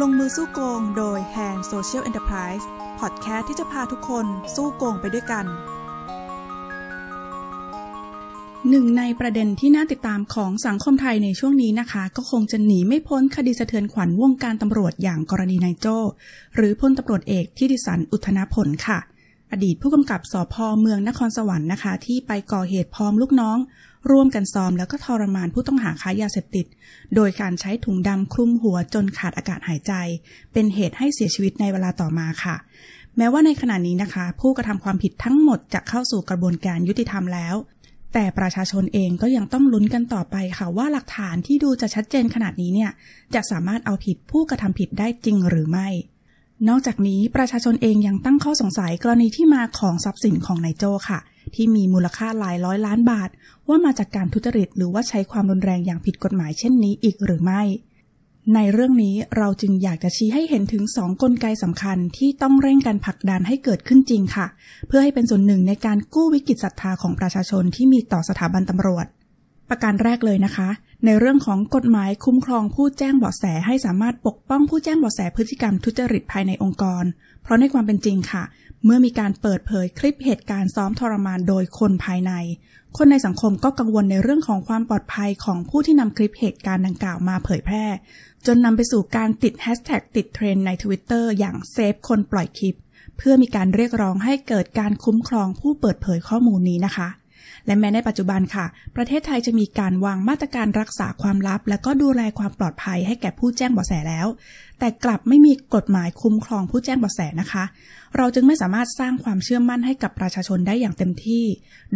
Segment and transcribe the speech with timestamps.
[0.00, 2.64] ลงมือสู้โกงโดย Hand Social Enterprise
[3.00, 5.44] พอดแคสต์ที่จะพาทุกคนสู้โกงไปด้วยกัน
[8.68, 15.96] หนึ่งในประเด็นที่น่าติดตามของสังคมไทยในช่วงนี้นะคะ ก็คงจะหนีไม่พ้นคดีสะเทือนขวัญวงการตำรวจอย่างกรณีนายโจ้
[16.56, 18.98] หรือพลตำรวจเอกที่ดิสันอุทนาผลค่ะ
[19.52, 23.58] อดีตผู้กำกับสพเมืองนครสวรรค์นะคะ ที่ไปก่อเหตุพร้อมลูกน้อง
[24.10, 26.66] ร่วมกันซ้อมแล้วก็ทรมานผู้ต้องหาค้ายาเสพติด
[27.14, 29.92] โดยการใช้ถุงดำคลุมหัวจนขาดอากาศหายใจ
[30.52, 32.56] เป็นเหตุให้เสียชีวิตในเวลาต่อมาค่ะ
[33.16, 37.54] แม้ว่าในขณะนี้นะคะ ผู้กระทำความผิดทั้งหมดจะเข้าสู่กระบวนการยุติธรรมแล้ว
[38.14, 42.90] แต่ประชาชนเองก็ยังต้องลุ้นกันต่อไปค่ะว่าหลักฐานที่ดูจะชัดเจนขนาดนี้เนี่ย
[43.34, 45.88] จะสามารถเอาผิดผู้กระทำผิดได้จริงหรือไม่
[46.68, 51.18] นอกจากนี้ประชาชนเองยังตั้งข้อสงสัยกรณีที่มาของทรัพย์สินของนายโจค่ะ
[51.54, 53.30] ที่มีมูลค่าหลายร้อยล้านบาท
[53.68, 57.62] ว่ามาจากการทุจริตหรือว่าใช้ความรุนแรงอย่างผิดกฎหมายเช่นนี้อีกหรือไม่
[58.54, 64.46] ในเรื่องนี้เราจึงอยากจะชี้ให้เห็นถึงสองกลไกสำคัญที่ต้องเร่งการผลักดันให้เกิดขึ้นจริงค่ะ
[64.88, 69.06] เพื่อให้เป็นส่วนหนึ่งในการกู้วิกฤตศรัทธาของประชาชนที่มีต่อสถาบันตำรวจ
[69.68, 70.68] ประการแรกเลยนะคะ
[71.04, 77.04] ในเรื่องของกฎหมายคุ้มครองผู้แจ้งเบาะแสให้สามารถปกป้องผู้แจ้งเบาะแสพฤติกรรมทุจริตภายในองค์กร
[77.42, 78.42] เพราะในความเป็นจริงค่ะ
[78.84, 82.32] เมื่อมีการเปิดเผยคลิปเหตุการณ์ซ้อมทรมานโดยคนภายใน
[82.96, 87.86] คนในสังคมก็กังวลในเรื่องของความปลอดภัยของผู้ที่นำคลิปเหตุการณ์ดังกล่าวมาเผยแพร่
[88.46, 92.76] จนนำไปสู่การติดแฮชแท็กติดเทรนด์ในทวิตเตอร์อย่าง save คนปล่อยคลิป
[93.16, 97.08] เพื่อมีการเรียกร้องให้เกิดการคุ้มครองผู้เปิดเผยข้อมูลนี้นะคะ
[97.66, 104.26] และแม้ในปัจจุบันค่ะ ประเทศไทยจะมีการวางมาตรการรักษาความลับ และก็ดูแลความปลอดภัยให้แก่ผู้แจ้งเบาะแสแล้ว
[104.78, 107.64] แต่กลับไม่มีกฎหมายคุ้มครองผู้แจ้งเบาะแสนะคะ
[108.16, 111.44] เราจึงไม่สามารถสร้างความเชื่อมั่นให้กับประชาชนได้อย่างเต็มที่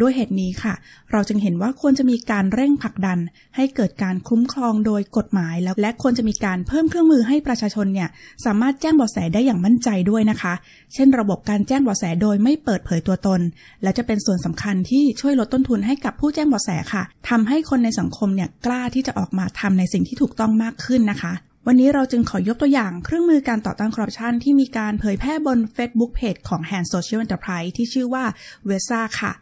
[0.00, 0.74] ด้วยเหตุนี้ค่ะ
[1.12, 3.18] เราจึงเห็นว่าควรจะมีการเร่งผลักดัน
[3.56, 8.08] ให้เกิดการคุ้มครองโดยกฎหมายแล้วและควรจะมีการเพิ่มเครื่องมือให้ประชาชนเนี่ย
[8.44, 10.54] สามารถแจ้งเบาะแสได้อย่างมั่นใจด้วยนะคะ
[10.94, 13.40] เช่น ระบบการแจ้งเบาะแสโดยไม่เปิดเผยตัวตน
[13.82, 21.32] และจะเป็นส่วนสำคัญที่ช่วยลดต้นทุนให้กับผู้แจ้งเบาะแสค่ะทำให้คนในสังคมเนี่ยกล้าที่จะออกมาทำในสิ่งที่ถูกต้องมากขึ้นนะคะ
[21.66, 28.24] วันนี้เราจึงขอยกตัวอย่างเครื่องมือการต่อต้านคอร์รัปชันที่มีการเผยแพร่บน Facebook Page ของ Hand Social Enterprise ที่ชื่อว่า
[28.68, 29.32] v e s a ค่ะ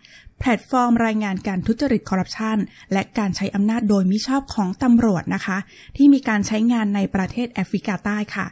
[0.40, 2.56] แพลตฟอร์มรายงานการทุจริตคอร์รัปชัน
[2.92, 5.58] และการใช้อำนาจโดยมิชอบของตำรวจนะคะ
[5.96, 8.46] ที่มีการใช้งานในประเทศแอฟริกาใต้ค่ะ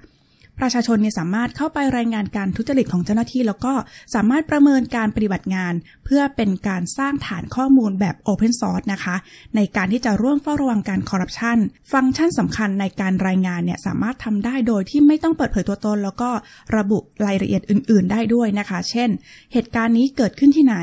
[0.60, 3.74] ประชาชนเนี่ยสามารถเข้าไปรายงานการทุจริตของเจ้าหน้าที่ แล้วก็
[4.14, 9.16] สามารถประเมินการปฏิบัติงาน เพื่อเป็นการสร้างฐานข้อมูลแบบ Open Source นะคะ
[9.56, 11.58] ในการที่จะร่วมเฝ้าระวังการคอร์รัปชัน
[11.92, 16.30] ฟังก์ชันสำคัญในการรายงานเนี่ยสามารถทำได้โดยที่ไม่ต้องเปิดเผยตัวตน แล้วก็
[16.76, 19.10] ระบุรายละเอียดอื่น ๆ ได้ด้วยนะคะ เช่น
[19.52, 20.76] เหตุการณ์นี้เกิดขึ้นที่ไหน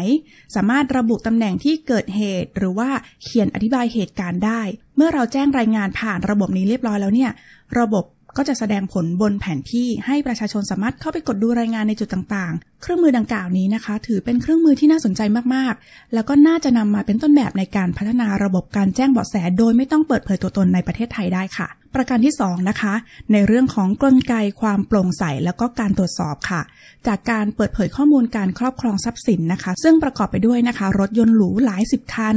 [0.55, 2.89] สามารถระบุตำแหน่งที่เกิดเหตุ หรือว่า
[3.23, 4.61] เขียนอธิบายเหตุการณ์ได้
[4.95, 7.31] เมื่อเราแจ้งรายงานผ่านระบบนี้เรียบร้อยแล้วเนี่ย
[7.79, 8.05] ระบบ
[8.37, 15.21] ก็จะแสดงผลบนแผนที่ให้ประชาชนสามารถเข้าไปกดดูรายงานในจุดต่างๆ เครื่องมือดังกล่าวนี้นะคะ ถือเป็นเครื่องมือที่น่าสนใจ
[15.55, 22.93] มากๆ แล้วก็น่าจะนำมาเป็นต้นแบบในการพัฒนาระบบการแจ้งเบาะแส โดยไม่ต้องเปิดเผยตัวตนในประเทศไทยได้ค่ะ ประการที่2นะคะ
[23.31, 26.61] ในเรื่องของกลไกความโปร่งใสแล้วก็การตรวจสอบค่ะ
[27.07, 32.35] จากการเปิดเผยข้อมูลการครอบครองทรัพย์สินนะคะ ซึ่งประกอบไปด้วยนะคะ รถยนต์หรูหลายสิบคัน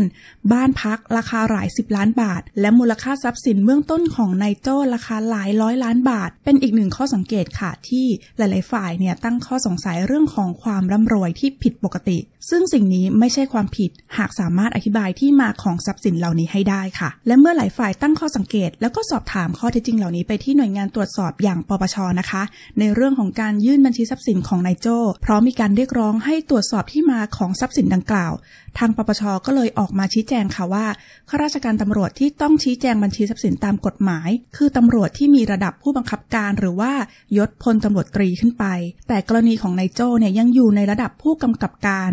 [0.53, 12.19] บ้านพักราคาหลายสิบล้านบาท และมูลค่าทรัพย์สินเบื้องต้นของนายโจ้ราคาหลายร้อยล้านบาท เป็นอีกหนึ่งข้อสังเกตค่ะ ที่หลาย ๆ ฝ่ายเนี่ยตั้งข้อสงสัยเรื่องของความร่ำรวยที่ผิดปกติ
[12.51, 22.43] ซึ่งสิ่งนี้ไม่ใช่ความผิด หากสามารถอธิบายที่มาของทรัพย์สินเหล่านี้ให้ได้ค่ะ และเมื่อหลายฝ่ายตั้งข้อสังเกตแล้วก็สอบถามข้อเท็จจริงเหล่านี้ไปที่หน่วยงานตรวจสอบอย่างปปชนะคะ
[22.78, 28.32] ในเรื่องของการยื่นบัญชีทรัพย์สินของนายโจ้พร้อมมีการเรียกร้องให้ตรวจสอบที่มาของทรัพย์สินดังกล่าว
[28.79, 30.87] ทางปปชก็เลยออกมาชี้แจงค่ะว่า
[31.29, 36.93] ข้าราชการตำรวจที่ต้องชี้แจงบัญชีทรัพย์สินตามกฎหมาย คือตำรวจที่มีระดับผู้บังคับการหรือว่า
[37.39, 38.65] ยศพลตำรวจตรีขึ้นไป
[39.09, 42.11] แต่กรณีของนายโจ้เนี่ยยังอยู่ในระดับผู้กำกับการ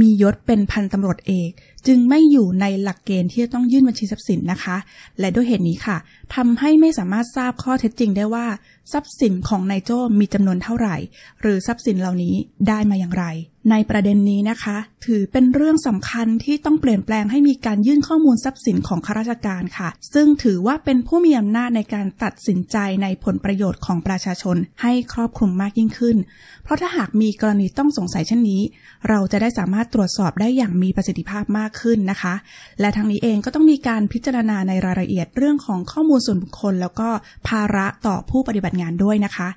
[0.00, 1.50] มียศเป็นพันตำรวจเอก
[1.86, 4.76] จึงไม่อยู่ในหลักเกณฑ์ที่จะต้องยื่นบัญชีทรัพย์สินนะคะ
[5.20, 5.96] และด้วยเหตุนี้ค่ะ
[6.34, 8.46] ทำให้ไม่สามารถทราบข้อเท็จจริงได้ว่า
[8.92, 10.96] ทรัพย์สินของนายโจ้มีจำนวนเท่าไหร่
[11.40, 12.34] หรือทรัพย์สินเหล่านี้
[12.68, 13.26] ได้มาอย่างไร
[13.70, 14.76] ในประเด็นนี้นะคะ
[15.06, 26.16] ถือเป็นเรื่องสำคัญที่ต้องเปลี่ยนแปลงให้มีการยื่นข้อมูลทรัพย์สินของข้าราชการค่ะ ซึ่งถือว่าเป็นผู้มีอำนาจในการตัดสินใจในผลประโยชน์ของประชาชนให้ครอบคลุมมากยิ่งขึ้น
[26.64, 28.62] เพราะถ้าหากมีกรณีต้องสงสัยเช่นนี้
[29.08, 32.34] เราจะได้สามารถตรวจสอบได้อย่างมีประสิทธิภาพมากขึ้นนะคะ
[32.80, 37.08] และทางนี้เองก็ต้องมีการพิจารณาในรายละเอียดเรื่องของข้อมูลส่วนบุคคล แล้วก็
[37.48, 39.48] ภาระต่อผู้ปฏิบัติงานด้วยนะคะ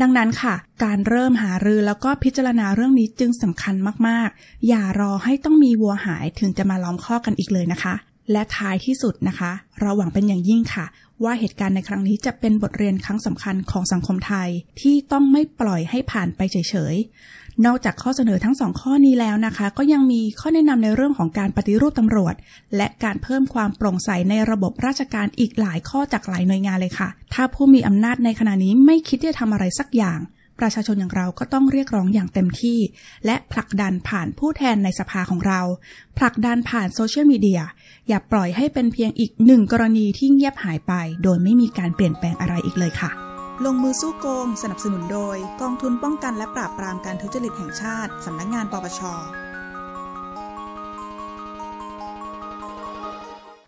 [0.00, 3.74] ดังนั้นค่ะ การเริ่มหารือแล้วก็พิจารณาเรื่องนี้จึงสำคัญ
[4.08, 7.94] มากๆ อย่ารอให้ต้องมีวัวหายถึงจะมาล้อมข้อกันอีกเลยนะคะ
[8.32, 10.86] และท้ายที่สุดนะคะ เราหวังเป็นอย่างยิ่งค่ะ
[11.24, 14.48] ว่าเหตุการณ์ในครั้งนี้จะเป็นบทเรียนครั้งสำคัญของสังคมไทย
[14.80, 16.56] ที่ต้องไม่ปล่อยให้ผ่านไปเฉ
[16.92, 22.34] ยๆนอกจากข้อเสนอทั้งสองข้อนี้แล้วนะคะ ก็ยังมีข้อแนะนำในเรื่องของการปฏิรูปตำรวจ
[22.76, 30.18] และการเพิ่มความโปร่งใสในระบบราชการอีกหลายข้อจากหลายหน่วยงานเลยค่ะ ถ้าผู้มีอำนาจในขณะนี้ไม่คิดที่จะทำอะไรสักอย่าง
[30.58, 32.78] ประชาชนอย่างเราก็ต้องเรียกร้องอย่างเต็มที่
[33.26, 35.60] และผลักดันผ่านผู้แทนในสภาของเรา
[36.18, 37.62] ผลักดันผ่านโซเชียลมีเดีย
[38.08, 40.92] อย่าปล่อยให้เป็นเพียงอีกหนึ่งกรณีที่เงียบหายไป
[41.22, 43.10] โดยไม่มีการเปลี่ยนแปลงอะไรอีกเลยค่ะ
[43.64, 49.00] ลงมือสู้โกง สนับสนุนโดย กองทุนป้องกันและปราบปรามการทุจริตแห่งชาติ สำนักงงานปปช